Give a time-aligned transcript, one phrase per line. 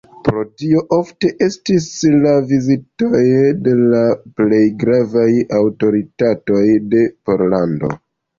[0.25, 1.89] Pro tio ofte estis
[2.23, 3.19] la vizitoj
[3.67, 4.01] de la
[4.41, 5.27] plej gravaj
[5.59, 6.65] aŭtoritatoj
[6.97, 7.93] de Pollando.